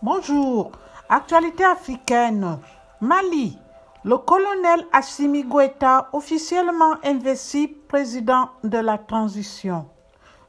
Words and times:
Bonjour. 0.00 0.70
Actualité 1.08 1.64
africaine. 1.64 2.60
Mali. 3.00 3.58
Le 4.04 4.16
colonel 4.16 4.86
Assimi 4.92 5.42
Goïta 5.42 6.08
officiellement 6.12 6.94
investi 7.02 7.66
président 7.66 8.48
de 8.62 8.78
la 8.78 8.96
transition. 8.96 9.86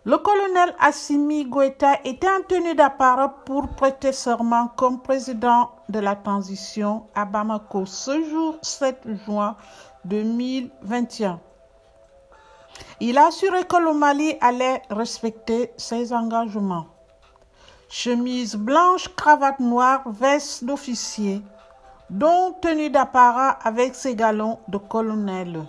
Le 0.05 0.19
colonel 0.19 0.75
Assimi 0.79 1.45
Goïta 1.45 1.95
était 2.05 2.29
en 2.29 2.43
tenue 2.47 2.75
d'apparat 2.75 3.29
pour 3.43 3.69
prêter 3.69 4.11
serment 4.11 4.67
comme 4.77 5.01
président 5.01 5.71
de 5.89 5.97
la 5.97 6.15
transition 6.15 7.07
à 7.15 7.25
Bamako 7.25 7.87
ce 7.87 8.23
jour 8.29 8.59
7 8.61 9.01
juin 9.25 9.55
2021. 10.05 11.39
Il 12.99 13.17
a 13.17 13.25
assuré 13.27 13.63
que 13.63 13.77
le 13.77 13.93
Mali 13.93 14.35
allait 14.41 14.83
respecter 14.91 15.71
ses 15.75 16.13
engagements. 16.13 16.85
Chemise 17.91 18.55
blanche, 18.55 19.09
cravate 19.15 19.59
noire, 19.59 20.03
veste 20.05 20.63
d'officier, 20.63 21.41
dont 22.11 22.53
tenue 22.61 22.91
d'apparat 22.91 23.57
avec 23.63 23.95
ses 23.95 24.15
galons 24.15 24.59
de 24.67 24.77
colonel. 24.77 25.65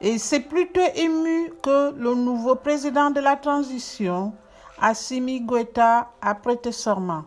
Et 0.00 0.18
c'est 0.18 0.38
plutôt 0.38 0.80
ému 0.94 1.52
que 1.60 1.92
le 1.96 2.14
nouveau 2.14 2.54
président 2.54 3.10
de 3.10 3.18
la 3.18 3.34
transition, 3.34 4.32
Assimi 4.80 5.40
Goïta, 5.40 6.06
a 6.22 6.34
prêté 6.36 6.70
serment. 6.70 7.24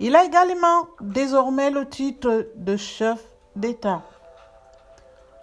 Il 0.00 0.16
a 0.16 0.24
également 0.24 0.88
désormais 1.00 1.70
le 1.70 1.88
titre 1.88 2.48
de 2.56 2.76
chef 2.76 3.20
d'État. 3.54 4.02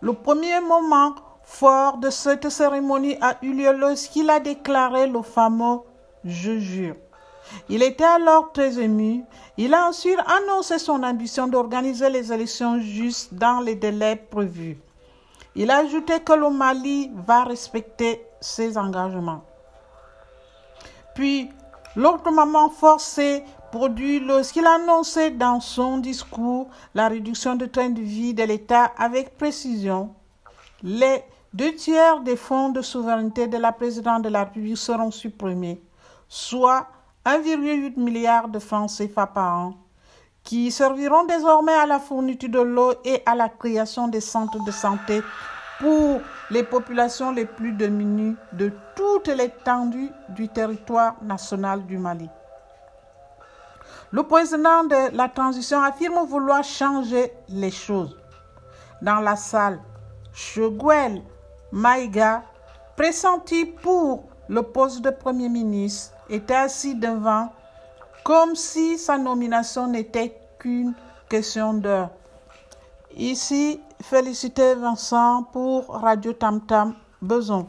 Le 0.02 0.12
premier 0.12 0.59
moment 0.59 1.16
fort 1.43 1.98
de 1.98 2.09
cette 2.09 2.49
cérémonie 2.49 3.16
a 3.21 3.38
eu 3.41 3.54
lieu 3.54 3.71
lorsqu'il 3.71 4.30
a 4.30 4.41
déclaré 4.41 5.07
le 5.07 5.21
fameux 5.21 5.80
Je 6.26 6.59
jure. 6.59 6.96
Il 7.70 7.84
était 7.84 8.03
alors 8.03 8.52
très 8.52 8.80
ému. 8.80 9.23
Il 9.57 9.73
a 9.73 9.88
ensuite 9.88 10.20
annoncé 10.26 10.80
son 10.80 11.03
ambition 11.03 11.48
d'organiser 11.48 12.10
les 12.10 12.32
élections 12.32 12.79
justes 12.79 13.34
dans 13.34 13.60
les 13.60 13.76
délais 13.76 14.15
prévus. 14.15 14.77
Il 15.55 15.71
a 15.71 15.77
ajouté 15.77 16.20
que 16.21 16.34
le 16.34 16.49
Mali 16.49 17.12
va 17.13 17.43
respecter 17.43 18.21
ses 18.40 18.77
engagements. 18.77 19.43
Puis, 21.15 21.49
l'autre 21.96 22.32
moment 22.32 22.71
s'est 22.98 23.43
produit 23.71 24.20
lorsqu'il 24.20 24.65
a 24.65 24.76
annoncé 24.76 25.31
dans 25.31 25.59
son 25.59 25.98
discours 25.98 26.68
la 26.96 27.07
réduction 27.07 27.55
du 27.55 27.70
train 27.70 27.90
de 27.90 28.02
vie 28.02 28.34
de 28.34 28.43
l'État 28.43 28.85
avec 28.98 29.37
précision. 29.37 30.13
Les 30.81 31.24
deux 31.54 31.74
tiers 31.76 32.21
des 32.21 32.35
fonds 32.35 32.70
de 32.70 32.81
souveraineté 32.81 33.48
de 33.48 33.57
la 33.57 33.71
présidente 33.71 34.24
de 34.24 34.29
la 34.29 34.46
République 34.46 34.77
seront 34.77 35.12
supprimés, 35.12 35.81
soit 36.27 36.87
1,8 37.25 37.98
milliard 37.99 38.48
de 38.48 38.59
francs 38.59 38.91
CFA 38.98 39.27
par 39.27 39.57
an, 39.57 39.73
qui 40.43 40.71
serviront 40.71 41.25
désormais 41.25 41.73
à 41.73 41.85
la 41.85 41.99
fourniture 41.99 42.49
de 42.49 42.59
l'eau 42.59 42.93
et 43.03 43.21
à 43.25 43.35
la 43.35 43.49
création 43.49 44.07
des 44.07 44.21
centres 44.21 44.63
de 44.63 44.71
santé 44.71 45.21
pour 45.79 46.21
les 46.49 46.63
populations 46.63 47.31
les 47.31 47.45
plus 47.45 47.73
démunies 47.73 48.35
de 48.53 48.71
toute 48.95 49.27
l'étendue 49.27 50.09
du 50.29 50.47
territoire 50.47 51.15
national 51.21 51.85
du 51.85 51.97
Mali. 51.97 52.29
Le 54.12 54.23
président 54.23 54.84
de 54.85 55.15
la 55.15 55.29
transition 55.29 55.81
affirme 55.81 56.25
vouloir 56.25 56.63
changer 56.63 57.31
les 57.49 57.71
choses. 57.71 58.17
Dans 59.01 59.20
la 59.20 59.35
salle, 59.35 59.79
Cheguel 60.34 61.21
Maïga, 61.71 62.43
pressenti 62.95 63.65
pour 63.65 64.23
le 64.47 64.63
poste 64.63 65.01
de 65.01 65.12
Premier 65.12 65.47
ministre, 65.47 66.16
était 66.30 66.56
assis 66.56 66.96
devant 66.96 67.50
comme 68.24 68.56
si 68.56 68.97
sa 68.97 69.18
nomination 69.18 69.88
n'était 69.88 70.36
qu'une 70.59 70.94
question 71.30 71.74
d'heure. 71.74 72.09
Ici, 73.16 73.80
féliciter 74.02 74.75
Vincent 74.75 75.44
pour 75.52 75.88
Radio 75.88 76.34
Tam 76.34 76.62
Tam 76.62 76.96
Beson. 77.22 77.68